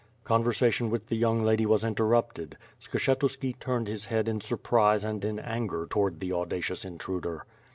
[0.23, 2.57] Conversation with the young lady w as interrupted.
[2.81, 7.45] Skshe tuski turned his head in surprise and in anger toward the audacious intruder.